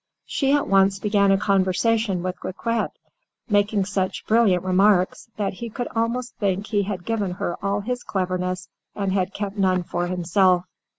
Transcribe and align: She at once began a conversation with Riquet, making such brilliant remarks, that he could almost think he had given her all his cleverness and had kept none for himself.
She 0.25 0.51
at 0.51 0.67
once 0.67 0.97
began 0.97 1.31
a 1.31 1.37
conversation 1.37 2.23
with 2.23 2.43
Riquet, 2.43 2.89
making 3.47 3.85
such 3.85 4.25
brilliant 4.25 4.63
remarks, 4.63 5.29
that 5.37 5.53
he 5.53 5.69
could 5.69 5.87
almost 5.95 6.35
think 6.37 6.65
he 6.65 6.81
had 6.81 7.05
given 7.05 7.33
her 7.33 7.55
all 7.63 7.81
his 7.81 8.01
cleverness 8.01 8.67
and 8.95 9.13
had 9.13 9.31
kept 9.31 9.57
none 9.59 9.83
for 9.83 10.07
himself. 10.07 10.65